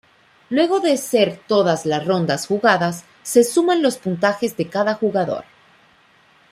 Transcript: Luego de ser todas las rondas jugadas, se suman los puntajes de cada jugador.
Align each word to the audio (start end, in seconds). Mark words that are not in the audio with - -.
Luego 0.49 0.79
de 0.79 0.97
ser 0.97 1.37
todas 1.45 1.85
las 1.85 2.07
rondas 2.07 2.47
jugadas, 2.47 3.03
se 3.21 3.43
suman 3.43 3.83
los 3.83 3.99
puntajes 3.99 4.57
de 4.57 4.67
cada 4.67 4.95
jugador. 4.95 5.43